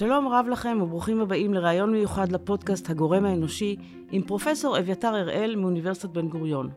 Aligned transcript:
שלום 0.00 0.28
רב 0.28 0.46
לכם 0.48 0.78
וברוכים 0.82 1.20
הבאים 1.20 1.54
לראיון 1.54 1.92
מיוחד 1.92 2.32
לפודקאסט 2.32 2.90
הגורם 2.90 3.24
האנושי 3.24 3.76
עם 4.10 4.22
פרופסור 4.22 4.78
אביתר 4.78 5.14
הראל 5.14 5.56
מאוניברסיטת 5.56 6.10
בן 6.10 6.28
גוריון. 6.28 6.70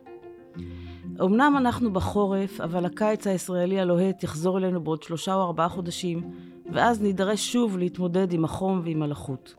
אמנם 1.21 1.53
אנחנו 1.57 1.93
בחורף, 1.93 2.61
אבל 2.61 2.85
הקיץ 2.85 3.27
הישראלי 3.27 3.79
הלוהט 3.79 4.23
יחזור 4.23 4.57
אלינו 4.57 4.83
בעוד 4.83 5.03
שלושה 5.03 5.33
או 5.33 5.41
ארבעה 5.41 5.69
חודשים, 5.69 6.31
ואז 6.73 7.01
נידרש 7.01 7.51
שוב 7.53 7.77
להתמודד 7.77 8.33
עם 8.33 8.45
החום 8.45 8.81
ועם 8.83 9.03
הלחות. 9.03 9.55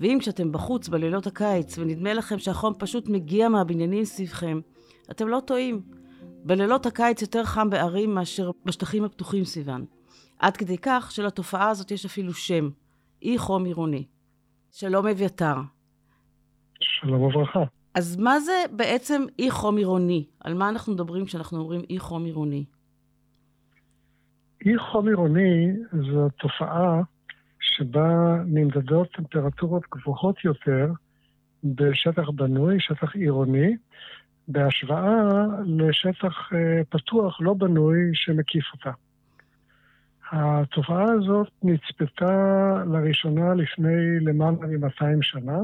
ואם 0.00 0.18
כשאתם 0.20 0.52
בחוץ 0.52 0.88
בלילות 0.88 1.26
הקיץ 1.26 1.78
ונדמה 1.78 2.14
לכם 2.14 2.38
שהחום 2.38 2.74
פשוט 2.78 3.08
מגיע 3.08 3.48
מהבניינים 3.48 4.04
סביבכם, 4.04 4.60
אתם 5.10 5.28
לא 5.28 5.40
טועים. 5.40 5.82
בלילות 6.44 6.86
הקיץ 6.86 7.22
יותר 7.22 7.44
חם 7.44 7.70
בערים 7.70 8.14
מאשר 8.14 8.50
בשטחים 8.64 9.04
הפתוחים 9.04 9.44
סביבן. 9.44 9.84
עד 10.38 10.56
כדי 10.56 10.78
כך 10.78 11.10
שלתופעה 11.12 11.68
הזאת 11.68 11.90
יש 11.90 12.04
אפילו 12.04 12.34
שם, 12.34 12.68
אי 13.22 13.38
חום 13.38 13.64
עירוני. 13.64 14.04
שלום 14.72 15.06
אביתר. 15.06 15.54
שלום 16.80 17.22
וברכה. 17.22 17.64
אז 17.94 18.16
מה 18.16 18.40
זה 18.40 18.52
בעצם 18.76 19.22
אי 19.38 19.50
חום 19.50 19.76
עירוני? 19.76 20.26
על 20.40 20.54
מה 20.54 20.68
אנחנו 20.68 20.92
מדברים 20.92 21.24
כשאנחנו 21.24 21.58
אומרים 21.58 21.80
אי 21.90 21.98
חום 21.98 22.24
עירוני? 22.24 22.64
אי 24.66 24.78
חום 24.78 25.08
עירוני 25.08 25.72
זו 25.92 26.28
תופעה 26.28 27.02
שבה 27.60 28.36
נמדדות 28.46 29.08
טמפרטורות 29.12 29.82
גבוהות 29.94 30.44
יותר 30.44 30.92
בשטח 31.64 32.30
בנוי, 32.30 32.80
שטח 32.80 33.14
עירוני, 33.14 33.76
בהשוואה 34.48 35.22
לשטח 35.66 36.52
אה, 36.52 36.84
פתוח, 36.88 37.40
לא 37.40 37.54
בנוי, 37.54 37.98
שמקיף 38.14 38.64
אותה. 38.72 38.90
התופעה 40.32 41.04
הזאת 41.12 41.48
נצפתה 41.62 42.74
לראשונה 42.92 43.54
לפני 43.54 44.20
למעלה 44.20 44.50
מ-200 44.52 45.22
שנה. 45.22 45.58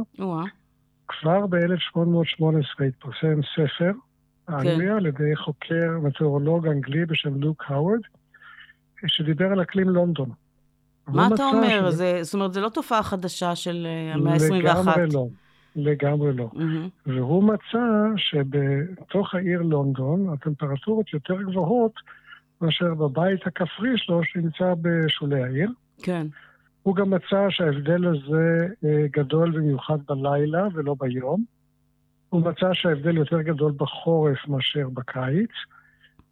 כבר 1.09 1.47
ב-1818 1.47 2.85
התפרסם 2.89 3.41
ספר, 3.55 3.93
האנגליה, 4.49 4.91
כן. 4.91 4.97
על 4.97 5.07
ידי 5.07 5.37
חוקר 5.37 5.99
מטאורולוג 6.03 6.67
אנגלי 6.67 7.07
בשם 7.07 7.41
לוק 7.41 7.65
האוורד, 7.67 8.01
שדיבר 9.07 9.47
על 9.47 9.63
אקלים 9.63 9.89
לונדון. 9.89 10.31
מה 11.07 11.29
אתה 11.35 11.45
אומר? 11.45 11.91
ש... 11.91 11.95
זה, 11.95 12.19
זאת 12.23 12.35
אומרת, 12.35 12.53
זו 12.53 12.61
לא 12.61 12.69
תופעה 12.69 13.03
חדשה 13.03 13.57
של 13.57 13.87
אה, 13.87 14.15
המאה 14.15 14.33
ה-21. 14.33 14.53
לגמרי 14.53 15.07
לא. 15.13 15.27
לגמרי 15.77 16.33
לא. 16.33 16.51
Mm-hmm. 16.55 17.11
והוא 17.11 17.45
מצא 17.45 17.89
שבתוך 18.17 19.35
העיר 19.35 19.63
לונדון 19.63 20.29
הטמפרטורות 20.33 21.13
יותר 21.13 21.43
גבוהות 21.43 21.93
מאשר 22.61 22.95
בבית 22.95 23.47
הכפרי 23.47 23.93
שלו 23.97 24.21
שנמצא 24.25 24.75
בשולי 24.83 25.43
העיר. 25.43 25.71
כן. 26.03 26.27
הוא 26.83 26.97
גם 26.97 27.11
מצא 27.11 27.47
שההבדל 27.51 28.07
הזה 28.07 28.67
אה, 28.85 29.07
גדול 29.11 29.51
במיוחד 29.51 29.99
בלילה 30.09 30.69
ולא 30.75 30.95
ביום. 30.99 31.45
הוא 32.29 32.43
מצא 32.43 32.73
שההבדל 32.73 33.17
יותר 33.17 33.43
גדול 33.43 33.73
בחורף 33.77 34.49
מאשר 34.49 34.89
בקיץ, 34.89 35.51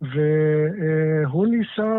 והוא 0.01 1.47
ניסה 1.47 1.97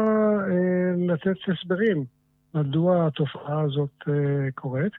אה, 0.49 1.13
לתת 1.13 1.37
הסברים 1.47 2.05
מדוע 2.53 3.07
התופעה 3.07 3.61
הזאת 3.61 4.03
אה, 4.09 4.51
קורית. 4.55 4.93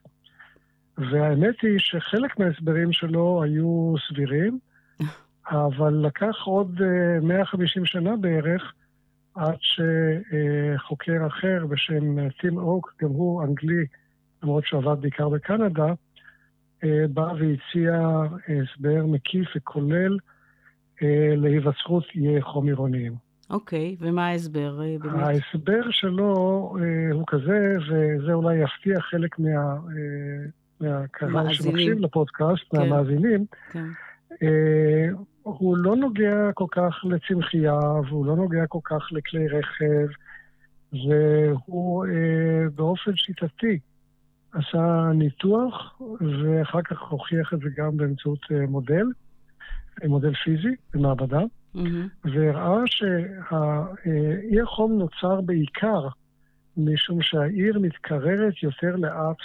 והאמת 0.98 1.54
היא 1.62 1.78
שחלק 1.78 2.38
מההסברים 2.38 2.92
שלו 2.92 3.42
היו 3.42 3.94
סבירים, 4.08 4.58
אבל 5.66 5.94
לקח 6.06 6.36
עוד 6.44 6.80
150 7.22 7.84
שנה 7.84 8.16
בערך 8.16 8.72
עד 9.38 9.56
שחוקר 9.60 11.26
אחר 11.26 11.66
בשם 11.68 12.28
טים 12.30 12.58
אוק, 12.58 12.94
גם 13.02 13.08
הוא 13.08 13.44
אנגלי, 13.44 13.84
למרות 14.42 14.64
שעבד 14.66 15.00
בעיקר 15.00 15.28
בקנדה, 15.28 15.92
בא 17.10 17.32
והציע 17.38 18.08
הסבר 18.48 19.06
מקיף 19.06 19.48
וכולל 19.56 20.18
להיווצרות 21.36 22.04
איי 22.14 22.42
חום 22.42 22.66
עירוניים. 22.66 23.14
אוקיי, 23.50 23.96
okay, 23.98 24.04
ומה 24.04 24.26
ההסבר 24.26 24.80
באמת? 25.02 25.14
ההסבר 25.14 25.90
שלו 25.90 26.34
הוא 27.12 27.24
כזה, 27.26 27.76
וזה 27.88 28.32
אולי 28.32 28.56
יפתיע 28.56 29.00
חלק 29.00 29.38
מה, 29.38 29.76
מהקהל 30.80 31.52
שמקשיב 31.52 31.98
לפודקאסט, 31.98 32.62
כן. 32.70 32.78
מהמאזינים. 32.78 33.46
כן. 33.72 33.84
הוא 35.58 35.76
לא 35.76 35.96
נוגע 35.96 36.52
כל 36.54 36.66
כך 36.70 37.04
לצמחייה, 37.04 37.78
והוא 38.08 38.26
לא 38.26 38.36
נוגע 38.36 38.66
כל 38.66 38.78
כך 38.84 39.08
לכלי 39.12 39.48
רכב, 39.48 40.08
והוא 40.92 42.06
אה, 42.06 42.68
באופן 42.74 43.16
שיטתי 43.16 43.78
עשה 44.52 45.10
ניתוח, 45.14 46.00
ואחר 46.20 46.82
כך 46.82 47.02
הוכיח 47.02 47.54
את 47.54 47.58
זה 47.58 47.68
גם 47.76 47.96
באמצעות 47.96 48.38
אה, 48.52 48.66
מודל, 48.66 49.06
אה, 50.02 50.08
מודל 50.08 50.34
פיזי 50.34 50.74
במעבדה, 50.94 51.40
mm-hmm. 51.76 51.80
והראה 52.24 52.80
שהאי 52.86 54.60
החום 54.62 54.98
נוצר 54.98 55.40
בעיקר 55.40 56.08
משום 56.76 57.22
שהעיר 57.22 57.78
מתקררת 57.78 58.62
יותר 58.62 58.96
לאט 58.96 59.36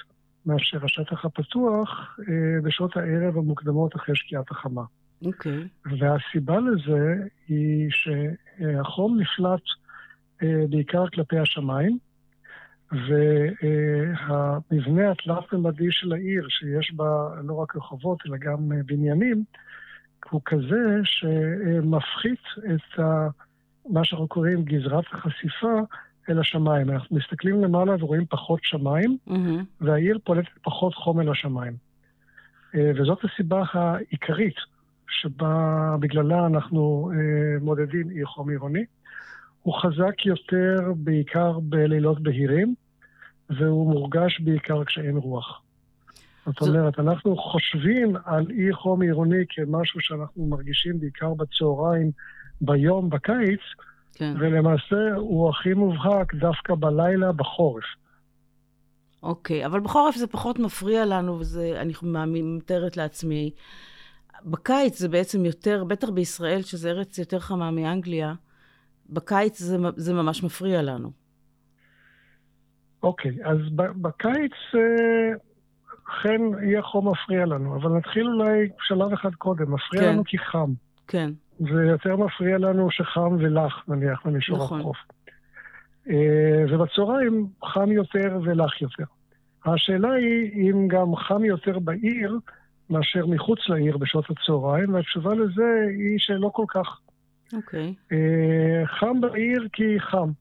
מאשר 0.45 0.85
השטח 0.85 1.25
הפתוח 1.25 2.19
אה, 2.19 2.61
בשעות 2.63 2.97
הערב 2.97 3.37
המוקדמות 3.37 3.95
אחרי 3.95 4.15
שקיעת 4.15 4.51
החמה. 4.51 4.83
אוקיי. 5.25 5.67
Okay. 5.87 5.89
והסיבה 5.99 6.57
לזה 6.59 7.15
היא 7.47 7.89
שהחום 7.89 9.19
נפלט 9.19 9.61
אה, 10.43 10.65
בעיקר 10.69 11.07
כלפי 11.07 11.39
השמיים, 11.39 11.97
והמבנה 14.21 15.11
התלת-ממדי 15.11 15.91
של 15.91 16.13
העיר, 16.13 16.47
שיש 16.49 16.93
בה 16.93 17.27
לא 17.43 17.53
רק 17.53 17.75
רחובות, 17.75 18.19
אלא 18.25 18.37
גם 18.37 18.71
אה, 18.71 18.77
בניינים, 18.85 19.43
הוא 20.29 20.41
כזה 20.45 20.99
שמפחית 21.03 22.43
את 22.57 22.99
ה, 22.99 23.27
מה 23.89 24.05
שאנחנו 24.05 24.27
קוראים 24.27 24.63
גזרת 24.63 25.05
החשיפה 25.11 25.79
אל 26.29 26.39
השמיים. 26.39 26.89
אנחנו 26.89 27.17
מסתכלים 27.17 27.63
למעלה 27.63 27.95
ורואים 27.99 28.25
פחות 28.29 28.59
שמיים, 28.63 29.17
mm-hmm. 29.27 29.31
והעיר 29.81 30.17
פולטת 30.23 30.57
פחות 30.63 30.93
חום 30.95 31.19
אל 31.19 31.29
השמיים. 31.29 31.73
אה, 32.75 32.91
וזאת 32.95 33.19
הסיבה 33.23 33.63
העיקרית 33.73 34.55
שבה 35.21 35.95
בגללה 35.99 36.45
אנחנו 36.45 37.11
אה, 37.13 37.59
מודדים 37.61 38.09
אי 38.09 38.25
חום 38.25 38.49
עירוני. 38.49 38.83
הוא 39.61 39.81
חזק 39.81 40.25
יותר 40.25 40.77
בעיקר 40.95 41.59
בלילות 41.59 42.23
בהירים, 42.23 42.75
והוא 43.49 43.91
מורגש 43.91 44.39
בעיקר 44.39 44.83
כשאין 44.83 45.17
רוח. 45.17 45.61
זאת 46.45 46.61
אומרת, 46.61 46.99
אנחנו 46.99 47.37
חושבים 47.37 48.15
על 48.25 48.45
אי 48.49 48.73
חום 48.73 49.01
עירוני 49.01 49.43
כמשהו 49.49 50.01
שאנחנו 50.01 50.45
מרגישים 50.45 50.99
בעיקר 50.99 51.33
בצהריים, 51.33 52.11
ביום, 52.61 53.09
בקיץ, 53.09 53.59
כן. 54.13 54.33
ולמעשה 54.39 55.15
הוא 55.15 55.49
הכי 55.49 55.73
מובהק 55.73 56.35
דווקא 56.35 56.75
בלילה, 56.75 57.31
בחורף. 57.31 57.83
אוקיי, 59.23 59.65
אבל 59.65 59.79
בחורף 59.79 60.15
זה 60.15 60.27
פחות 60.27 60.59
מפריע 60.59 61.05
לנו, 61.05 61.39
וזה, 61.39 61.81
אני 61.81 62.41
מתארת 62.41 62.97
לעצמי, 62.97 63.51
בקיץ 64.41 64.99
זה 64.99 65.09
בעצם 65.09 65.45
יותר, 65.45 65.83
בטח 65.83 66.09
בישראל, 66.09 66.61
שזו 66.61 66.89
ארץ 66.89 67.17
יותר 67.17 67.39
חמה 67.39 67.71
מאנגליה, 67.71 68.33
בקיץ 69.09 69.59
זה, 69.59 69.77
זה 69.95 70.13
ממש 70.13 70.43
מפריע 70.43 70.81
לנו. 70.81 71.11
אוקיי, 73.03 73.31
אז 73.43 73.57
בקיץ 73.75 74.51
אה, 74.75 75.35
אכן 76.09 76.41
יהיה 76.61 76.81
חום 76.81 77.09
מפריע 77.09 77.45
לנו, 77.45 77.75
אבל 77.75 77.91
נתחיל 77.91 78.27
אולי 78.27 78.69
שלב 78.79 79.13
אחד 79.13 79.35
קודם. 79.35 79.73
מפריע 79.73 80.01
כן. 80.01 80.09
לנו 80.09 80.23
כי 80.23 80.37
חם. 80.37 80.73
כן. 81.07 81.31
ויותר 81.59 82.15
מפריע 82.15 82.57
לנו 82.57 82.91
שחם 82.91 83.35
ולח, 83.39 83.83
נניח, 83.87 84.21
במישור 84.25 84.57
נכון. 84.57 84.79
החוף. 84.79 84.97
אה, 86.09 86.65
ובצהריים 86.69 87.47
חם 87.65 87.91
יותר 87.91 88.39
ולח 88.43 88.81
יותר. 88.81 89.03
השאלה 89.65 90.13
היא 90.13 90.51
אם 90.71 90.87
גם 90.87 91.15
חם 91.15 91.45
יותר 91.45 91.79
בעיר, 91.79 92.39
מאשר 92.93 93.25
מחוץ 93.25 93.59
לעיר 93.69 93.97
בשעות 93.97 94.25
הצהריים, 94.29 94.93
והתשובה 94.93 95.35
לזה 95.35 95.85
היא 95.89 96.19
שלא 96.19 96.49
כל 96.53 96.65
כך. 96.67 96.99
אוקיי. 97.53 97.93
Okay. 97.97 98.13
אה, 98.13 98.87
חם 98.87 99.21
בעיר 99.21 99.67
כי 99.73 99.99
חם. 99.99 100.31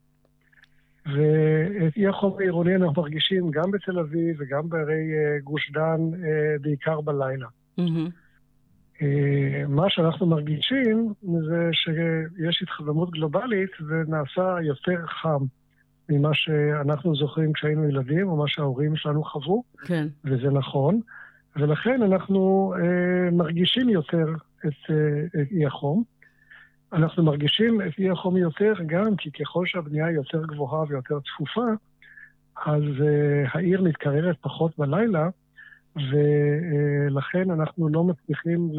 ואת 1.07 1.97
אי 1.97 2.07
החום 2.07 2.37
העירוני 2.39 2.77
אנחנו 2.77 3.03
מרגישים 3.03 3.51
גם 3.51 3.71
בתל 3.71 3.99
אביב 3.99 4.37
וגם 4.39 4.69
בערי 4.69 5.13
אה, 5.15 5.39
גוש 5.45 5.71
דן, 5.73 6.01
אה, 6.25 6.57
בעיקר 6.61 7.01
בלילה. 7.01 7.47
Mm-hmm. 7.81 8.11
מה 9.69 9.91
שאנחנו 9.91 10.27
מרגישים 10.27 11.13
זה 11.23 11.71
שיש 11.73 12.63
התחממות 12.63 13.11
גלובלית 13.11 13.71
ונעשה 13.89 14.57
יותר 14.63 15.07
חם 15.07 15.45
ממה 16.09 16.31
שאנחנו 16.33 17.17
זוכרים 17.17 17.53
כשהיינו 17.53 17.89
ילדים, 17.89 18.29
או 18.29 18.37
מה 18.37 18.45
שההורים 18.49 18.97
שלנו 18.97 19.25
חוו, 19.25 19.63
כן. 19.85 20.07
וזה 20.25 20.51
נכון. 20.51 21.01
ולכן 21.57 22.03
אנחנו 22.03 22.75
אה, 22.77 23.31
מרגישים 23.31 23.89
יותר 23.89 24.27
את, 24.67 24.91
אה, 24.91 25.43
את 25.43 25.53
אי 25.53 25.67
החום. 25.67 26.03
אנחנו 26.93 27.23
מרגישים 27.23 27.81
את 27.81 27.99
אי 27.99 28.11
החום 28.11 28.37
יותר 28.37 28.73
גם 28.87 29.17
כי 29.17 29.31
ככל 29.31 29.67
שהבנייה 29.67 30.07
היא 30.07 30.17
יותר 30.17 30.47
גבוהה 30.47 30.85
ויותר 30.89 31.19
צפופה, 31.21 31.67
אז 32.67 32.83
uh, 32.83 33.49
העיר 33.55 33.83
מתקררת 33.83 34.37
פחות 34.41 34.79
בלילה, 34.79 35.29
ולכן 35.97 37.51
אנחנו 37.51 37.89
לא 37.89 38.05
מצליחים 38.05 38.71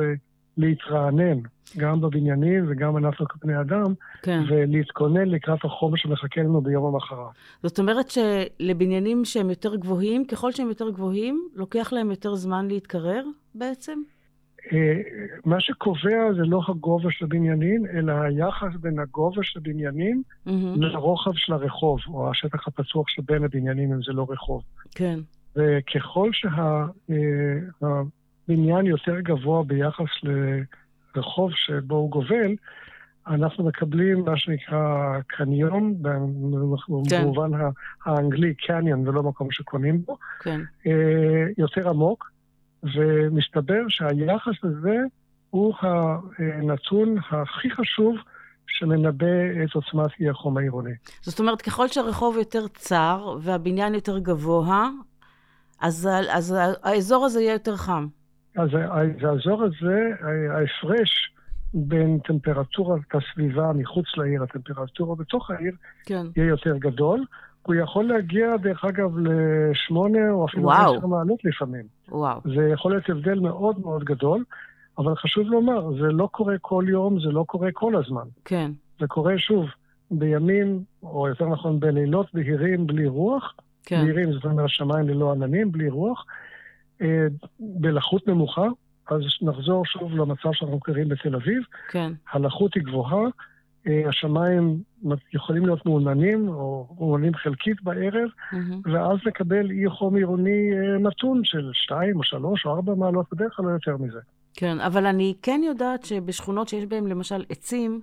להתרענן, 0.57 1.39
גם 1.77 2.01
בבניינים 2.01 2.65
וגם 2.67 2.97
אנחנו 2.97 3.25
כבני 3.27 3.61
אדם, 3.61 3.93
כן. 4.21 4.41
ולהתכונן 4.49 5.27
לקראת 5.27 5.65
החומר 5.65 5.97
שמחכה 5.97 6.41
לנו 6.41 6.61
ביום 6.61 6.85
המחרת. 6.85 7.27
זאת 7.63 7.79
אומרת 7.79 8.09
שלבניינים 8.09 9.25
שהם 9.25 9.49
יותר 9.49 9.75
גבוהים, 9.75 10.25
ככל 10.25 10.51
שהם 10.51 10.67
יותר 10.67 10.89
גבוהים, 10.89 11.47
לוקח 11.55 11.93
להם 11.93 12.09
יותר 12.09 12.35
זמן 12.35 12.67
להתקרר 12.67 13.23
בעצם? 13.55 13.99
אה, 14.71 15.01
מה 15.45 15.59
שקובע 15.59 16.33
זה 16.35 16.41
לא 16.41 16.61
הגובה 16.67 17.09
של 17.11 17.25
הבניינים, 17.25 17.85
אלא 17.85 18.11
היחס 18.13 18.75
בין 18.81 18.99
הגובה 18.99 19.43
של 19.43 19.59
הבניינים 19.59 20.23
mm-hmm. 20.47 20.51
לרוחב 20.75 21.31
של 21.35 21.53
הרחוב, 21.53 21.99
או 22.07 22.31
השטח 22.31 22.67
הפצוח 22.67 23.09
שבין 23.09 23.43
הבניינים, 23.43 23.93
אם 23.93 24.01
זה 24.01 24.13
לא 24.13 24.27
רחוב. 24.29 24.63
כן. 24.95 25.19
וככל 25.55 26.29
שהבניין 28.47 28.85
יותר 28.85 29.19
גבוה 29.19 29.63
ביחס 29.63 30.09
לרחוב 31.15 31.51
שבו 31.55 31.95
הוא 31.95 32.09
גובל, 32.09 32.55
אנחנו 33.27 33.63
מקבלים 33.63 34.25
מה 34.25 34.37
שנקרא 34.37 35.19
קניון, 35.27 35.95
כן. 37.09 37.21
במובן 37.21 37.51
האנגלי 38.05 38.53
קניון 38.53 39.07
ולא 39.07 39.23
מקום 39.23 39.51
שקונים 39.51 40.01
בו, 40.05 40.17
כן. 40.39 40.61
אה, 40.87 41.45
יותר 41.57 41.89
עמוק, 41.89 42.31
ומסתבר 42.95 43.81
שהיחס 43.89 44.63
הזה 44.63 44.97
הוא 45.49 45.73
הנתון 46.37 47.15
הכי 47.31 47.69
חשוב 47.69 48.15
שמנבא 48.67 49.25
את 49.63 49.73
עוצמת 49.75 50.11
אי 50.19 50.29
החום 50.29 50.57
העירוני. 50.57 50.93
זאת 51.21 51.39
אומרת, 51.39 51.61
ככל 51.61 51.87
שהרחוב 51.87 52.37
יותר 52.37 52.67
צר 52.67 53.37
והבניין 53.41 53.93
יותר 53.93 54.19
גבוה, 54.19 54.89
אז, 55.81 56.09
אז 56.29 56.55
האזור 56.83 57.25
הזה 57.25 57.41
יהיה 57.41 57.53
יותר 57.53 57.75
חם. 57.77 58.07
אז 58.57 58.69
האזור 59.21 59.63
הזה, 59.63 60.09
ההפרש 60.49 61.33
בין 61.73 62.19
טמפרטורת 62.19 63.01
הסביבה 63.13 63.71
מחוץ 63.73 64.05
לעיר, 64.17 64.43
הטמפרטורה 64.43 65.15
בתוך 65.15 65.51
העיר, 65.51 65.73
כן. 66.05 66.25
יהיה 66.37 66.47
יותר 66.47 66.77
גדול. 66.77 67.25
הוא 67.61 67.75
יכול 67.75 68.05
להגיע, 68.05 68.57
דרך 68.57 68.85
אגב, 68.85 69.17
לשמונה 69.17 70.31
או 70.31 70.45
אפילו 70.45 70.71
עשר 70.71 71.07
מעלות 71.07 71.45
לפעמים. 71.45 71.83
וואו. 72.09 72.41
זה 72.55 72.69
יכול 72.73 72.91
להיות 72.91 73.09
הבדל 73.09 73.39
מאוד 73.39 73.79
מאוד 73.79 74.03
גדול, 74.03 74.43
אבל 74.97 75.15
חשוב 75.15 75.43
לומר, 75.47 75.91
זה 75.91 76.07
לא 76.11 76.29
קורה 76.31 76.55
כל 76.61 76.85
יום, 76.87 77.19
זה 77.19 77.29
לא 77.31 77.43
קורה 77.47 77.69
כל 77.73 77.95
הזמן. 77.95 78.25
כן. 78.45 78.71
זה 78.99 79.07
קורה, 79.07 79.37
שוב, 79.37 79.65
בימים, 80.11 80.83
או 81.03 81.27
יותר 81.27 81.45
נכון, 81.45 81.79
בלילות 81.79 82.27
בהירים 82.33 82.87
בלי 82.87 83.07
רוח, 83.07 83.53
כן. 83.85 84.01
בהירים, 84.01 84.33
זאת 84.33 84.45
אומרת, 84.45 84.65
השמיים 84.65 85.09
ללא 85.09 85.31
עננים, 85.31 85.71
בלי 85.71 85.89
רוח, 85.89 86.25
בלחות 87.59 88.27
נמוכה, 88.27 88.67
אז 89.07 89.21
נחזור 89.41 89.85
שוב 89.85 90.15
למצב 90.15 90.49
שאנחנו 90.53 90.77
מכירים 90.77 91.09
בתל 91.09 91.35
אביב. 91.35 91.63
כן. 91.91 92.11
הלחות 92.31 92.73
היא 92.73 92.83
גבוהה, 92.83 93.25
אה, 93.87 94.09
השמיים 94.09 94.83
יכולים 95.33 95.65
להיות 95.65 95.85
מעוננים, 95.85 96.47
או 96.47 96.87
מעוננים 96.99 97.33
חלקית 97.35 97.83
בערב, 97.83 98.29
mm-hmm. 98.51 98.91
ואז 98.91 99.17
לקבל 99.25 99.71
אי 99.71 99.89
חום 99.89 100.15
עירוני 100.15 100.71
אה, 100.73 100.97
נתון 100.99 101.41
של 101.43 101.71
2 101.73 102.17
או 102.17 102.23
3 102.23 102.65
או 102.65 102.75
4 102.75 102.95
מעלות, 102.95 103.25
בדרך 103.31 103.53
כלל 103.55 103.65
לא 103.65 103.71
יותר 103.71 103.97
מזה. 103.97 104.19
כן, 104.53 104.79
אבל 104.79 105.05
אני 105.05 105.33
כן 105.41 105.61
יודעת 105.63 106.05
שבשכונות 106.05 106.67
שיש 106.67 106.85
בהן 106.85 107.07
למשל 107.07 107.43
עצים, 107.49 108.01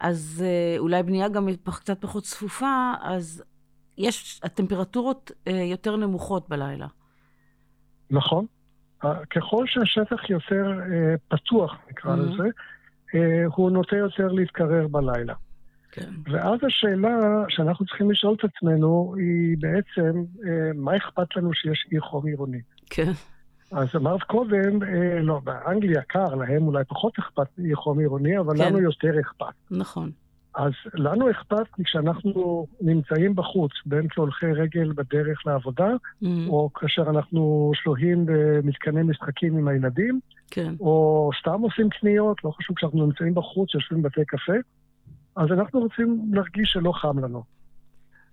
אז 0.00 0.44
אה, 0.46 0.78
אולי 0.78 1.02
בנייה 1.02 1.28
גם 1.28 1.48
קצת 1.64 2.00
פחות 2.00 2.24
צפופה, 2.24 2.92
אז 3.02 3.44
יש, 3.98 4.40
הטמפרטורות 4.44 5.30
יותר 5.46 5.96
נמוכות 5.96 6.48
בלילה. 6.48 6.86
נכון. 8.10 8.46
ככל 9.30 9.66
שהשטח 9.66 10.30
יותר 10.30 10.80
פתוח, 11.28 11.76
נקרא 11.90 12.14
mm-hmm. 12.14 12.18
לזה, 12.18 12.48
אה, 13.14 13.44
הוא 13.56 13.70
נוטה 13.70 13.96
יותר 13.96 14.28
להתקרר 14.28 14.88
בלילה. 14.88 15.34
כן. 15.92 16.10
ואז 16.24 16.58
השאלה 16.66 17.18
שאנחנו 17.48 17.86
צריכים 17.86 18.10
לשאול 18.10 18.34
את 18.38 18.44
עצמנו 18.44 19.14
היא 19.18 19.56
בעצם, 19.60 20.24
אה, 20.46 20.70
מה 20.74 20.96
אכפת 20.96 21.36
לנו 21.36 21.54
שיש 21.54 21.86
אי 21.92 22.00
חום 22.00 22.26
עירוני? 22.26 22.60
כן. 22.90 23.12
אז 23.72 23.88
אמרת 23.96 24.22
קודם, 24.22 24.82
אה, 24.82 25.20
לא, 25.22 25.40
באנגליה 25.44 26.02
קר, 26.02 26.34
להם 26.34 26.66
אולי 26.66 26.84
פחות 26.84 27.18
אכפת 27.18 27.58
אי 27.58 27.74
חום 27.74 27.98
עירוני, 27.98 28.38
אבל 28.38 28.58
כן. 28.58 28.64
לנו 28.64 28.78
יותר 28.78 29.20
אכפת. 29.20 29.54
נכון. 29.70 30.10
אז 30.58 30.72
לנו 30.94 31.30
אכפת 31.30 31.66
כשאנחנו 31.84 32.66
נמצאים 32.80 33.34
בחוץ, 33.34 33.72
בין 33.86 34.08
כהולכי 34.10 34.46
רגל 34.46 34.92
בדרך 34.92 35.46
לעבודה, 35.46 35.88
mm-hmm. 35.90 36.26
או 36.48 36.70
כאשר 36.74 37.02
אנחנו 37.02 37.72
שוהים 37.74 38.24
במתקני 38.26 39.02
משחקים 39.02 39.58
עם 39.58 39.68
הילדים, 39.68 40.20
כן. 40.50 40.74
או 40.80 41.30
סתם 41.40 41.60
עושים 41.60 41.88
קניות, 41.90 42.44
לא 42.44 42.50
חשוב 42.50 42.76
כשאנחנו 42.76 43.06
נמצאים 43.06 43.34
בחוץ, 43.34 43.74
יושבים 43.74 44.02
בבתי 44.02 44.24
קפה, 44.26 44.52
אז 45.36 45.52
אנחנו 45.52 45.80
רוצים 45.80 46.20
להרגיש 46.32 46.70
שלא 46.72 46.92
חם 46.92 47.18
לנו. 47.18 47.42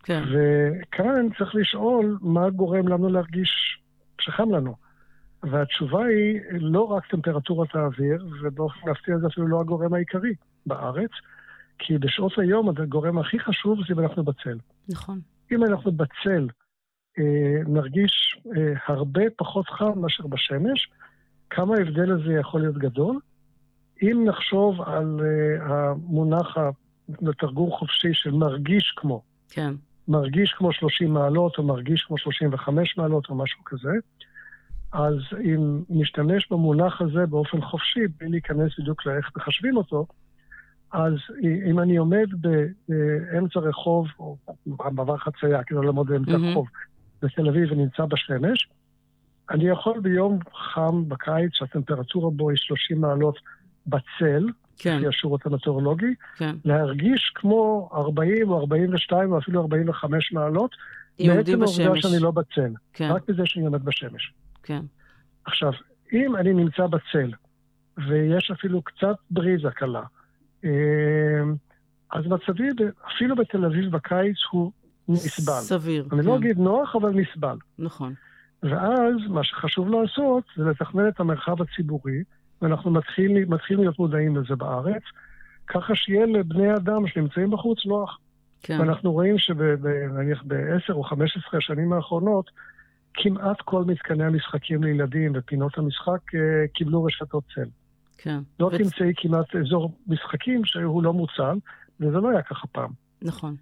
כן. 0.04 0.24
וכאן 0.32 1.28
צריך 1.38 1.56
לשאול 1.56 2.18
מה 2.22 2.50
גורם 2.50 2.88
לנו 2.88 3.10
להרגיש 3.10 3.80
שחם 4.22 4.52
לנו. 4.52 4.76
והתשובה 5.44 6.06
היא 6.06 6.40
לא 6.52 6.82
רק 6.82 7.06
טמפרטורת 7.06 7.76
האוויר, 7.76 8.26
ובאופן 8.42 8.90
מפתיע 8.90 9.18
זה 9.18 9.28
אפילו 9.28 9.48
לא 9.48 9.62
הגורם 9.62 9.94
העיקרי 9.94 10.34
בארץ, 10.66 11.12
כי 11.80 11.98
בשעות 11.98 12.34
היום 12.38 12.70
הגורם 12.70 13.18
הכי 13.18 13.40
חשוב 13.40 13.80
זה 13.88 13.94
אם 13.94 14.00
אנחנו 14.00 14.24
בצל. 14.24 14.58
נכון. 14.90 15.20
אם 15.52 15.64
אנחנו 15.64 15.92
בצל 15.92 16.48
אה, 17.20 17.62
נרגיש 17.68 18.38
אה, 18.58 18.74
הרבה 18.88 19.24
פחות 19.38 19.70
חם 19.70 20.00
מאשר 20.00 20.28
בשמש, 20.28 20.90
כמה 21.50 21.76
ההבדל 21.76 22.12
הזה 22.12 22.34
יכול 22.34 22.62
להיות 22.62 22.78
גדול? 22.78 23.20
אם 24.02 24.26
נחשוב 24.28 24.82
על 24.82 25.20
uh, 25.20 25.64
המונח 25.64 26.58
בתרגום 27.10 27.72
חופשי 27.72 28.14
של 28.14 28.32
מרגיש 28.32 28.94
כמו, 28.96 29.22
כן. 29.50 29.74
מרגיש 30.08 30.54
כמו 30.58 30.74
30 30.74 31.14
מעלות, 31.14 31.58
או 31.58 31.64
מרגיש 31.64 32.02
כמו 32.02 32.18
35 32.18 32.98
מעלות, 32.98 33.30
או 33.30 33.36
משהו 33.36 33.64
כזה, 33.66 33.92
אז 34.92 35.16
אם 35.44 35.82
נשתמש 35.90 36.48
במונח 36.52 37.02
הזה 37.02 37.26
באופן 37.26 37.62
חופשי, 37.62 38.08
בלי 38.20 38.30
להיכנס 38.30 38.80
בדיוק 38.80 39.06
לאיך 39.06 39.32
מחשבים 39.38 39.78
אותו, 39.78 40.06
אז 40.92 41.14
אם 41.70 41.80
אני 41.80 41.98
עומד 41.98 42.28
באמצע 42.38 43.60
רחוב, 43.60 44.08
או 44.20 44.38
במעבר 44.66 45.18
חצייה, 45.18 45.64
כאילו 45.64 45.82
לא 45.82 45.86
לעמוד 45.86 46.08
באמצע 46.08 46.32
mm-hmm. 46.32 46.52
רחוב, 46.52 46.68
בתל 47.22 47.50
אביב 47.50 47.72
ונמצא 47.72 48.06
בשמש, 48.06 48.70
אני 49.50 49.64
יכול 49.64 50.00
ביום 50.00 50.40
חם 50.74 51.10
בקיץ, 51.10 51.52
שהטמפרטורה 51.54 52.30
בו 52.30 52.50
היא 52.50 52.58
30 52.58 53.02
מעלות 53.02 53.40
בצל, 53.88 54.48
כן. 54.78 54.98
לפי 54.98 55.08
השירות 55.08 55.46
המטאורולוגי, 55.46 56.16
כן. 56.38 56.56
להרגיש 56.66 57.32
כמו 57.36 57.90
40 57.94 58.50
או 58.50 58.60
42 58.60 59.32
או 59.32 59.38
אפילו 59.38 59.62
45 59.62 60.32
מעלות, 60.32 60.76
בעצם 61.20 61.62
העובדה 61.62 62.02
שאני 62.02 62.20
לא 62.20 62.32
בצל, 62.32 62.74
כן. 62.94 63.12
רק 63.12 63.30
בזה 63.30 63.42
שאני 63.46 63.66
עומד 63.66 63.86
בשמש. 63.86 64.34
כן. 64.64 64.82
עכשיו, 65.46 65.72
אם 66.14 66.36
אני 66.36 66.54
נמצא 66.54 66.88
בצל, 66.88 67.32
ויש 68.08 68.52
אפילו 68.52 68.82
קצת 68.82 69.16
בריזה 69.32 69.70
קלה, 69.72 70.04
אז 72.12 72.26
מצבי, 72.28 72.70
אפילו 73.16 73.36
בתל 73.36 73.66
אביב 73.66 73.92
בקיץ, 73.92 74.38
הוא 74.52 74.72
נסבל. 75.08 75.54
סביר. 75.54 76.08
אני 76.12 76.18
לא 76.18 76.24
כן. 76.24 76.30
לא 76.30 76.38
אגיד 76.38 76.58
נוח, 76.58 76.96
אבל 76.96 77.10
נסבל. 77.10 77.58
נכון. 77.80 78.14
ואז 78.64 79.16
מה 79.30 79.44
שחשוב 79.44 79.90
לעשות 79.90 80.44
זה 80.58 80.64
לתכנן 80.64 81.08
את 81.08 81.20
המרחב 81.20 81.62
הציבורי, 81.62 82.24
ואנחנו 82.62 82.92
מתחילים 82.92 83.50
מתחיל 83.50 83.80
להיות 83.80 84.00
מודעים 84.00 84.38
לזה 84.38 84.56
בארץ, 84.56 85.04
ככה 85.68 85.96
שיהיה 85.96 86.26
לבני 86.26 86.76
אדם 86.76 87.08
שנמצאים 87.08 87.52
בחוץ 87.52 87.86
נוח. 87.86 88.20
כן. 88.62 88.80
ואנחנו 88.80 89.12
רואים 89.12 89.38
שנניח 89.38 90.44
ב-10 90.48 90.94
או 90.94 91.04
15 91.04 91.58
השנים 91.58 91.94
האחרונות, 91.94 92.52
כמעט 93.14 93.62
כל 93.62 93.84
מתקני 93.84 94.24
המשחקים 94.24 94.84
לילדים 94.84 95.32
ופינות 95.36 95.78
המשחק 95.78 96.36
אה, 96.36 96.68
קיבלו 96.74 97.04
רשתות 97.04 97.44
צל. 97.56 97.70
כן. 98.18 98.40
לא 98.60 98.66
ו... 98.66 98.78
תמצאי 98.78 99.14
כמעט 99.18 99.56
אזור 99.56 99.92
משחקים 100.08 100.66
שהוא 100.66 101.04
לא 101.04 101.14
מוצל, 101.14 101.58
וזה 102.00 102.18
לא 102.18 102.30
היה 102.30 102.42
ככה 102.42 102.68
פעם. 102.68 102.92
נכון. 103.22 103.56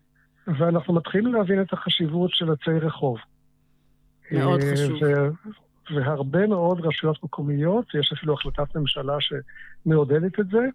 ואנחנו 0.48 0.94
מתחילים 0.94 1.34
להבין 1.34 1.62
את 1.62 1.74
החשיבות 1.74 2.32
של 2.34 2.52
עצי 2.52 2.72
רחוב. 2.72 3.18
מאוד 4.32 4.60
אה, 4.62 4.72
חשוב. 4.74 4.98
והרבה 5.96 6.48
מאוד 6.48 6.86
רשויות 6.86 7.24
מקומיות, 7.24 7.86
יש 8.00 8.14
אפילו 8.18 8.34
החלטת 8.34 8.76
ממשלה 8.76 9.18
שמעודדת 9.20 10.40
את 10.40 10.48
זה, 10.48 10.68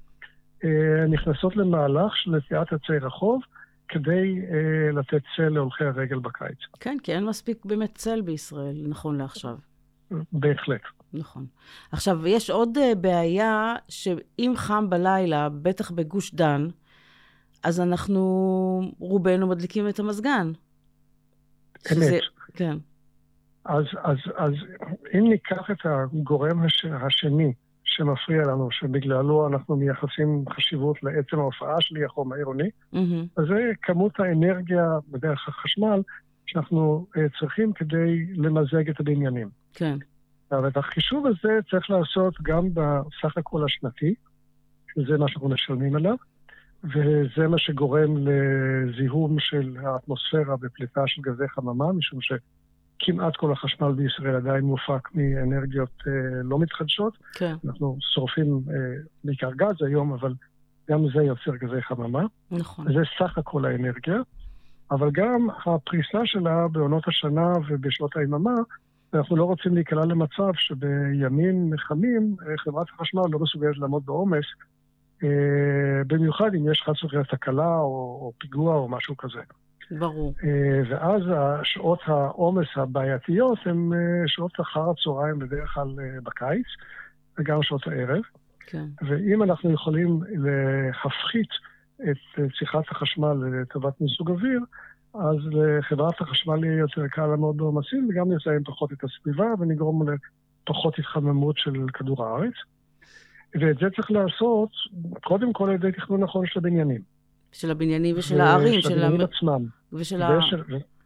אה, 0.65 1.07
נכנסות 1.09 1.57
למהלך 1.57 2.17
של 2.17 2.31
נטיעת 2.31 2.73
עצי 2.73 2.99
רחוב 3.01 3.43
כדי 3.89 4.41
אה, 4.51 4.93
לתת 4.93 5.23
צל 5.37 5.49
להולכי 5.49 5.85
הרגל 5.85 6.19
בקיץ. 6.19 6.59
כן, 6.81 6.97
כי 7.03 7.13
אין 7.13 7.27
מספיק 7.27 7.65
באמת 7.65 7.95
צל 7.95 8.21
בישראל, 8.21 8.85
נכון 8.89 9.19
לעכשיו. 9.19 9.57
בהחלט. 10.33 10.81
נכון. 11.13 11.47
עכשיו, 11.93 12.27
יש 12.27 12.51
עוד 12.51 12.79
בעיה 13.01 13.75
שאם 13.89 14.53
חם 14.57 14.91
בלילה, 14.91 15.49
בטח 15.49 15.91
בגוש 15.91 16.35
דן, 16.35 16.69
אז 17.63 17.81
אנחנו 17.81 18.93
רובנו 18.99 19.47
מדליקים 19.47 19.89
את 19.89 19.99
המזגן. 19.99 20.53
שזה, 21.89 22.15
אמת. 22.15 22.23
כן. 22.55 22.77
אז, 23.65 23.85
אז, 24.03 24.17
אז 24.37 24.53
אם 25.15 25.29
ניקח 25.29 25.71
את 25.71 25.79
הגורם 25.85 26.63
הש, 26.63 26.85
השני 26.85 27.53
שמפריע 27.85 28.43
לנו, 28.43 28.71
שבגללו 28.71 29.47
אנחנו 29.47 29.77
מייחסים 29.77 30.45
חשיבות 30.51 31.03
לעצם 31.03 31.39
ההופעה 31.39 31.81
שלי, 31.81 32.05
החום 32.05 32.33
העירוני, 32.33 32.69
mm-hmm. 32.95 32.97
אז 33.37 33.45
זה 33.49 33.73
כמות 33.83 34.21
האנרגיה 34.21 34.99
בדרך 35.09 35.49
החשמל 35.49 36.03
שאנחנו 36.47 37.07
uh, 37.17 37.41
צריכים 37.41 37.73
כדי 37.73 38.27
למזג 38.35 38.89
את 38.91 39.01
הבניינים. 39.01 39.49
כן. 39.75 39.99
אבל 40.53 40.69
את 40.69 40.77
החישוב 40.77 41.27
הזה 41.27 41.59
צריך 41.71 41.91
לעשות 41.91 42.35
גם 42.43 42.69
בסך 42.75 43.37
הכל 43.37 43.65
השנתי, 43.65 44.15
שזה 44.95 45.19
מה 45.19 45.29
שאנחנו 45.29 45.49
משלמים 45.49 45.97
עליו, 45.97 46.17
וזה 46.85 47.49
מה 47.49 47.59
שגורם 47.59 48.17
לזיהום 48.17 49.37
של 49.39 49.77
האטמוספירה 49.83 50.57
בפליטה 50.57 51.01
של 51.07 51.23
גזי 51.23 51.49
חממה, 51.49 51.93
משום 51.93 52.19
שכמעט 52.21 53.37
כל 53.37 53.53
החשמל 53.53 53.93
בישראל 53.93 54.37
עדיין 54.37 54.65
מופק 54.65 55.09
מאנרגיות 55.15 56.03
אה, 56.07 56.13
לא 56.43 56.59
מתחדשות. 56.59 57.19
כן. 57.35 57.55
אנחנו 57.65 57.97
שורפים 58.15 58.61
אה, 58.71 58.75
בעיקר 59.25 59.51
גז 59.53 59.83
היום, 59.87 60.13
אבל 60.13 60.35
גם 60.91 61.09
זה 61.15 61.23
יוצר 61.23 61.57
גזי 61.57 61.83
חממה. 61.83 62.23
נכון. 62.51 62.89
וזה 62.89 63.01
סך 63.19 63.39
הכל 63.39 63.65
האנרגיה, 63.65 64.19
אבל 64.91 65.11
גם 65.13 65.49
הפריסה 65.67 66.19
שלה 66.25 66.69
בעונות 66.69 67.09
השנה 67.09 67.53
ובשעות 67.69 68.17
היממה, 68.17 68.55
אנחנו 69.15 69.37
לא 69.37 69.45
רוצים 69.45 69.75
להיקלע 69.75 70.05
למצב 70.05 70.53
שבימים 70.55 71.71
חמים 71.77 72.37
אה, 72.43 72.59
חברת 72.59 72.87
החשמל 72.91 73.23
לא 73.31 73.39
מסוגלת 73.39 73.79
לעמוד 73.79 74.07
בעומס 74.07 74.45
אה, 75.25 76.03
במיוחד 76.07 76.55
אם 76.55 76.73
יש 76.73 76.83
חס 76.83 77.05
וחלילה 77.05 77.25
תקלה 77.25 77.79
או, 77.79 78.19
או 78.23 78.33
פיגוע 78.39 78.75
או 78.75 78.89
משהו 78.89 79.17
כזה. 79.17 79.41
ברור. 79.91 80.35
אה, 80.45 80.83
ואז 80.91 81.23
שעות 81.63 81.99
העומס 82.07 82.67
הבעייתיות 82.77 83.59
הן 83.67 83.91
שעות 84.27 84.61
אחר 84.61 84.91
הצהריים 84.91 85.39
בדרך 85.39 85.71
כלל 85.75 85.89
בקיץ, 86.23 86.67
וגם 87.39 87.63
שעות 87.63 87.87
הערב. 87.87 88.23
כן. 88.67 88.85
ואם 89.03 89.43
אנחנו 89.43 89.73
יכולים 89.73 90.21
להפחית 90.29 91.49
את 92.11 92.41
צריכת 92.59 92.91
החשמל 92.91 93.33
לטובת 93.33 94.01
מיזוג 94.01 94.31
אוויר, 94.31 94.61
אז 95.15 95.37
לחברת 95.53 96.21
החשמל 96.21 96.65
יהיה 96.65 96.79
יותר 96.79 97.09
קל 97.09 97.27
לעמוד 97.27 97.57
בעומסים, 97.57 98.09
וגם 98.11 98.33
נזהם 98.33 98.63
פחות 98.65 98.93
את 98.93 99.05
הסביבה 99.05 99.47
ונגרום 99.59 100.03
לפחות 100.69 100.99
התחממות 100.99 101.59
של 101.59 101.87
כדור 101.95 102.25
הארץ. 102.25 102.55
ואת 103.55 103.77
זה 103.81 103.87
צריך 103.97 104.11
לעשות 104.11 104.71
קודם 105.25 105.53
כל 105.53 105.69
על 105.69 105.75
ידי 105.75 105.93
תכנון 105.93 106.23
נכון 106.23 106.47
של 106.47 106.59
הבניינים. 106.59 107.01
של 107.53 107.71
הבניינים 107.71 108.15
ושל 108.19 108.41
הערים. 108.41 108.81
של 108.81 108.93
הבניינים 108.93 109.21
עצמם. 109.21 109.67
ושל 109.93 110.23
ה... 110.23 110.39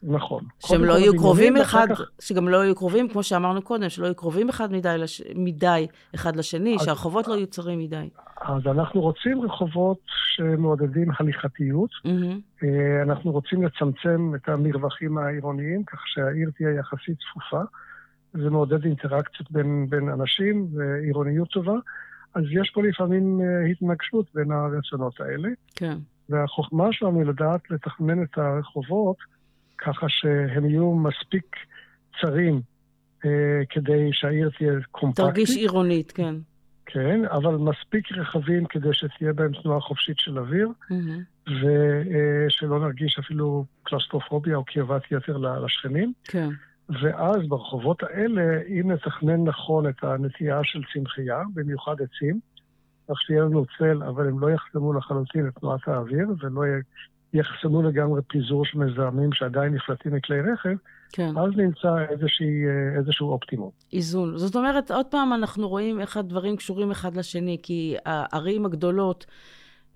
נכון. 0.03 0.45
שהם 0.59 0.85
לא 0.85 0.99
יהיו 0.99 1.13
קרובים 1.17 1.57
אחד, 1.57 1.87
כך... 1.91 2.01
שגם 2.21 2.49
לא 2.49 2.65
יהיו 2.65 2.75
קרובים, 2.75 3.09
כמו 3.09 3.23
שאמרנו 3.23 3.63
קודם, 3.63 3.89
שלא 3.89 4.07
יהיו 4.07 4.15
קרובים 4.15 4.49
אחד 4.49 4.73
מדי, 4.73 4.95
לש... 4.99 5.23
מדי 5.35 5.87
אחד 6.15 6.37
לשני, 6.37 6.77
אז... 6.81 6.85
שהרחובות 6.85 7.29
לא 7.29 7.35
יהיו 7.35 7.47
צרים 7.47 7.79
מדי. 7.79 8.09
אז 8.43 8.67
אנחנו 8.67 9.01
רוצים 9.01 9.41
רחובות 9.43 9.99
שמעודדים 10.35 11.09
הליכתיות. 11.19 11.91
Mm-hmm. 12.07 12.67
אנחנו 13.03 13.33
רוצים 13.33 13.63
לצמצם 13.63 14.33
את 14.35 14.49
המרווחים 14.49 15.19
העירוניים, 15.19 15.85
כך 15.85 16.01
שהעיר 16.07 16.51
תהיה 16.57 16.71
יחסית 16.71 17.17
צפופה. 17.19 17.63
זה 18.33 18.51
מעודד 18.51 18.85
אינטראקציות 18.85 19.51
בין, 19.51 19.87
בין 19.89 20.09
אנשים 20.09 20.69
ועירוניות 20.73 21.49
טובה. 21.49 21.75
אז 22.35 22.43
יש 22.51 22.71
פה 22.75 22.83
לפעמים 22.83 23.41
אה, 23.41 23.71
התנגשות 23.71 24.27
בין 24.35 24.53
הרצונות 24.53 25.21
האלה. 25.21 25.49
כן. 25.75 25.97
והחוכמה 26.29 26.89
שלנו 26.93 27.19
היא 27.19 27.27
לדעת 27.27 27.71
לתכנן 27.71 28.23
את 28.23 28.39
הרחובות 28.39 29.17
ככה 29.85 30.07
שהם 30.09 30.65
יהיו 30.65 30.95
מספיק 30.95 31.57
צרים 32.21 32.61
אה, 33.25 33.65
כדי 33.71 34.09
שהעיר 34.13 34.51
תהיה 34.59 34.73
קומפקטית. 34.91 35.25
תרגיש 35.25 35.57
עירונית, 35.57 36.13
כן. 36.13 36.35
כן, 36.87 37.21
אבל 37.25 37.57
מספיק 37.57 38.13
רחבים 38.13 38.67
כדי 38.67 38.89
שתהיה 38.93 39.33
בהם 39.33 39.53
תנועה 39.63 39.81
חופשית 39.81 40.19
של 40.19 40.39
אוויר, 40.39 40.69
mm-hmm. 40.69 41.51
ושלא 41.51 42.75
אה, 42.75 42.81
נרגיש 42.81 43.19
אפילו 43.19 43.65
קלסטרופוביה 43.83 44.57
או 44.57 44.65
קרבת 44.65 45.03
יתר 45.11 45.37
לשכנים. 45.37 46.13
כן. 46.25 46.49
ואז 47.03 47.37
ברחובות 47.49 48.03
האלה, 48.03 48.61
אם 48.69 48.93
נתכנן 48.93 49.45
נכון 49.45 49.89
את 49.89 50.05
הנטייה 50.05 50.61
של 50.65 50.81
צמחייה, 50.95 51.43
במיוחד 51.55 51.95
עצים, 52.03 52.41
כך 53.09 53.21
שיהיה 53.21 53.43
לנו 53.43 53.65
צל, 53.79 54.03
אבל 54.03 54.29
הם 54.29 54.41
לא 54.41 54.51
יחסמו 54.51 54.93
לחלוטין 54.93 55.49
את 55.49 55.59
תנועת 55.59 55.89
האוויר, 55.89 56.27
ולא 56.41 56.63
יחסמו 57.35 57.83
לגמרי 57.83 58.23
פיזור 58.23 58.65
של 58.65 58.79
מזהמים 58.79 59.33
שעדיין 59.33 59.75
נפלטים 59.75 60.15
מכלי 60.15 60.41
רכב, 60.41 60.77
כן. 61.13 61.39
אז 61.39 61.57
נמצא 61.57 61.99
איזושהי, 62.11 62.65
איזשהו 62.99 63.31
אופטימום. 63.31 63.71
איזון. 63.93 64.39
זאת 64.39 64.57
אומרת, 64.57 64.91
עוד 64.91 65.07
פעם 65.07 65.33
אנחנו 65.33 65.69
רואים 65.69 66.01
איך 66.01 66.17
הדברים 66.17 66.57
קשורים 66.57 66.91
אחד 66.91 67.17
לשני, 67.17 67.59
כי 67.63 67.97
הערים 68.07 68.67
הגדולות 68.67 69.27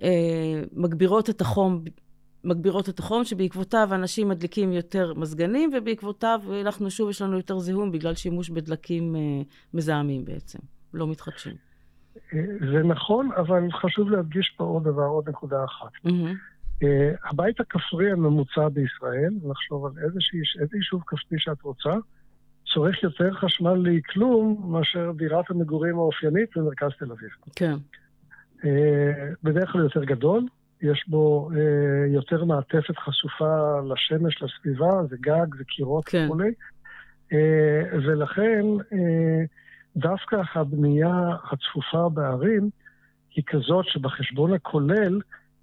אה, 0.02 0.62
מגבירות 0.72 1.30
את 1.30 1.40
החום 1.40 1.84
מגבירות 2.46 2.88
את 2.88 2.98
החום, 2.98 3.24
שבעקבותיו 3.24 3.88
אנשים 3.92 4.28
מדליקים 4.28 4.72
יותר 4.72 5.14
מזגנים, 5.14 5.70
ובעקבותיו 5.76 6.40
אנחנו 6.60 6.90
שוב, 6.90 7.10
יש 7.10 7.22
לנו 7.22 7.36
יותר 7.36 7.58
זיהום 7.58 7.92
בגלל 7.92 8.14
שימוש 8.14 8.50
בדלקים 8.50 9.16
אה, 9.16 9.20
מזהמים 9.74 10.24
בעצם, 10.24 10.58
לא 10.94 11.08
מתחדשים. 11.08 11.54
אה, 12.34 12.40
זה 12.72 12.82
נכון, 12.82 13.30
אבל 13.36 13.62
חשוב 13.72 14.10
להדגיש 14.10 14.54
פה 14.56 14.64
עוד 14.64 14.84
דבר, 14.84 15.02
עוד 15.02 15.28
נקודה 15.28 15.64
אחת. 15.64 15.90
Mm-hmm. 16.06 16.55
Uh, 16.82 16.86
הבית 17.30 17.60
הכפרי 17.60 18.10
הממוצע 18.12 18.68
בישראל, 18.68 19.30
לחשוב 19.50 19.86
על 19.86 19.92
איזושהי, 20.04 20.40
איזה 20.60 20.76
יישוב 20.76 21.02
כפרי 21.06 21.38
שאת 21.38 21.62
רוצה, 21.62 21.94
צורך 22.74 23.02
יותר 23.02 23.34
חשמל 23.34 23.74
לכלום 23.74 24.72
מאשר 24.72 25.12
דירת 25.16 25.50
המגורים 25.50 25.94
האופיינית 25.98 26.56
במרכז 26.56 26.90
תל 26.98 27.12
אביב. 27.12 27.30
כן. 27.56 27.74
Uh, 28.58 28.64
בדרך 29.42 29.70
כלל 29.72 29.82
יותר 29.82 30.04
גדול, 30.04 30.46
יש 30.82 31.04
בו 31.08 31.50
אה, 31.56 32.06
יותר 32.14 32.44
מעטפת 32.44 32.98
חשופה 32.98 33.80
לשמש, 33.92 34.42
לסביבה, 34.42 35.04
זה 35.10 35.16
גג, 35.20 35.54
זה 35.58 35.64
קירות 35.64 36.04
כן. 36.04 36.24
וכולי. 36.26 36.50
אה, 37.32 37.82
ולכן 37.92 38.64
אה, 38.92 39.44
דווקא 39.96 40.36
הבנייה 40.54 41.36
הצפופה 41.52 42.08
בערים 42.08 42.70
היא 43.34 43.44
כזאת 43.46 43.84
שבחשבון 43.88 44.52
הכולל 44.52 45.20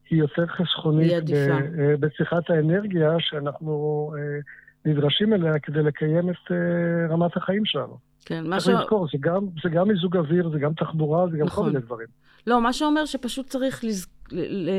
היא 0.10 0.20
יותר 0.20 0.46
חסכונית 0.48 1.28
היא 1.28 1.96
בצריכת 2.00 2.50
האנרגיה 2.50 3.10
שאנחנו 3.20 4.12
אה, 4.18 4.40
נדרשים 4.86 5.34
אליה 5.34 5.60
כדי 5.60 5.84
לקיים 5.84 6.30
את 6.30 6.52
אה, 6.52 7.14
רמת 7.14 7.38
החיים 7.38 7.66
שלנו. 7.66 7.98
כן, 8.26 8.48
מה 8.48 8.60
ש... 8.60 8.64
צריך 8.64 8.80
לזכור, 8.80 9.08
זה 9.12 9.18
גם, 9.22 9.46
זה 9.64 9.70
גם 9.70 9.88
מיזוג 9.88 10.18
אוויר, 10.18 10.50
זה 10.50 10.60
גם 10.60 10.74
תחבורה, 10.74 11.28
זה 11.32 11.38
גם 11.38 11.46
נכון. 11.46 11.64
כל 11.64 11.72
מיני 11.72 11.86
דברים. 11.86 12.08
לא, 12.48 12.62
מה 12.62 12.74
שאומר 12.74 13.06
שפשוט 13.06 13.46
צריך 13.46 13.84
לז... 13.84 14.08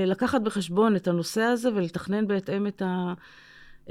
לקחת 0.06 0.40
בחשבון 0.40 0.96
את 0.96 1.08
הנושא 1.08 1.40
הזה 1.40 1.74
ולתכנן 1.74 2.26
בהתאם 2.26 2.66
את, 2.66 2.82
ה... 2.82 3.12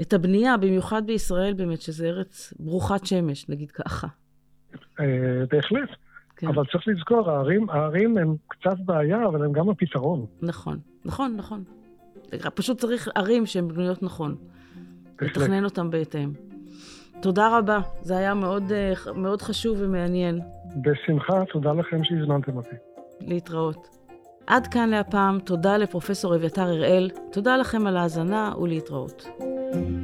את 0.00 0.12
הבנייה, 0.12 0.56
במיוחד 0.56 1.06
בישראל 1.06 1.54
באמת, 1.54 1.82
שזה 1.82 2.06
ארץ 2.06 2.54
ברוכת 2.60 3.06
שמש, 3.06 3.48
נגיד 3.48 3.70
ככה. 3.70 4.06
אה, 5.00 5.44
בהחלט. 5.50 5.88
כן. 6.44 6.50
אבל 6.50 6.64
צריך 6.72 6.88
לזכור, 6.88 7.30
הערים, 7.30 7.70
הערים 7.70 8.18
הם 8.18 8.36
קצת 8.48 8.76
בעיה, 8.84 9.26
אבל 9.26 9.44
הם 9.44 9.52
גם 9.52 9.70
הפתרון. 9.70 10.26
נכון, 10.42 10.78
נכון, 11.04 11.36
נכון. 11.36 11.64
פשוט 12.54 12.80
צריך 12.80 13.08
ערים 13.14 13.46
שהן 13.46 13.68
בנויות 13.68 14.02
נכון. 14.02 14.36
לתכנן 15.20 15.64
אותן 15.64 15.90
בהתאם. 15.90 16.32
תודה 17.22 17.58
רבה, 17.58 17.78
זה 18.02 18.16
היה 18.16 18.34
מאוד, 18.34 18.72
אה, 18.72 18.92
מאוד 19.14 19.42
חשוב 19.42 19.78
ומעניין. 19.80 20.40
בשמחה, 20.82 21.44
תודה 21.52 21.72
לכם 21.72 22.04
שהזמנתם 22.04 22.56
אותי. 22.56 22.76
להתראות. 23.20 23.88
עד 24.46 24.66
כאן 24.66 24.90
להפעם, 24.90 25.38
תודה 25.38 25.76
לפרופסור 25.76 26.36
אביתר 26.36 26.62
הראל, 26.62 27.10
תודה 27.32 27.56
לכם 27.56 27.86
על 27.86 27.96
ההאזנה 27.96 28.52
ולהתראות. 28.60 29.26
thank 29.72 30.03